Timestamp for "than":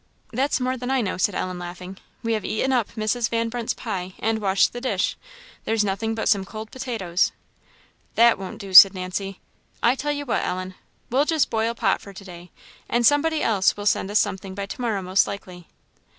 0.77-0.89